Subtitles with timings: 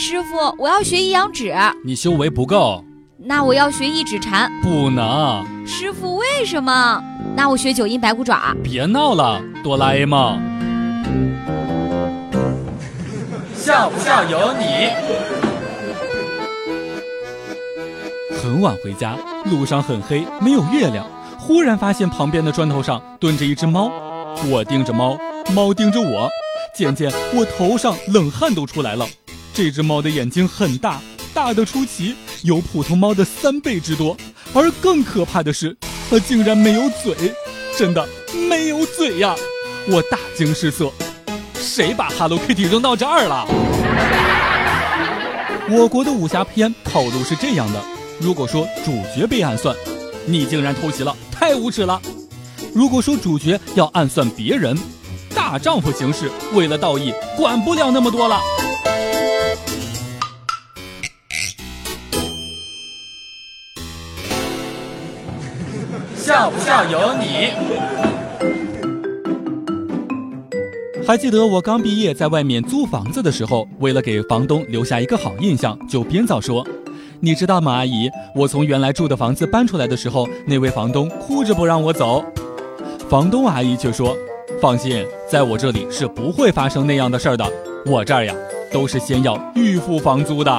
[0.00, 1.52] 师傅，我要学一阳指，
[1.84, 2.84] 你修为不够，
[3.16, 4.48] 那我要学一指禅。
[4.62, 5.44] 不能。
[5.66, 7.02] 师傅，为什么？
[7.34, 8.54] 那我学九阴白骨爪。
[8.62, 10.40] 别闹了，哆啦 A 梦。
[13.56, 14.90] 笑不笑由你。
[18.40, 21.04] 很晚回家，路上很黑，没有月亮。
[21.40, 23.90] 忽然发现旁边的砖头上蹲着一只猫，
[24.48, 25.18] 我盯着猫，
[25.52, 26.30] 猫盯着我。
[26.72, 29.04] 渐渐，我头上冷汗都出来了。
[29.58, 31.00] 这只猫的眼睛很大，
[31.34, 34.16] 大的出奇，有普通猫的三倍之多。
[34.54, 35.76] 而更可怕的是，
[36.08, 37.34] 它竟然没有嘴，
[37.76, 38.08] 真的
[38.48, 39.34] 没有嘴呀！
[39.88, 40.92] 我大惊失色，
[41.54, 43.44] 谁把 Hello Kitty 扔到这儿了？
[45.76, 47.82] 我国的武侠片套路是这样的：
[48.20, 49.74] 如果说主角被暗算，
[50.24, 52.00] 你竟然偷袭了，太无耻了；
[52.72, 54.78] 如果说主角要暗算别人，
[55.34, 58.38] 大丈夫行事，为了道义，管不了那么多了。
[66.28, 67.48] 笑不笑由你。
[71.06, 76.66] 还记得我刚毕业在外面租房子的时候，为了给房东留下一个好印象，就编造说
[77.18, 78.10] ：“你知道吗，阿姨？
[78.34, 82.22] 我从原来住的房子搬出来的时候，那位房东哭着不让我走。”
[83.08, 84.14] 房东阿姨却说。
[84.60, 87.50] 放心，在我这里是不会发生那样的事儿的。
[87.86, 88.34] 我这儿呀，
[88.70, 90.50] 都是先要预付房租的。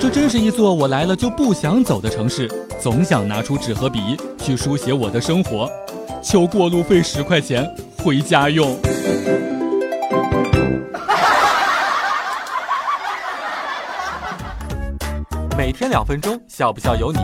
[0.00, 2.48] 这真是一座我来了就不想走的城市，
[2.80, 5.70] 总想拿出纸和笔去书写我的生活，
[6.22, 8.74] 求过路费十块钱回家用。
[15.54, 17.18] 每天两分钟，笑不笑由你。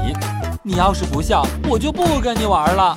[0.63, 2.95] 你要是不笑，我就不跟你玩了。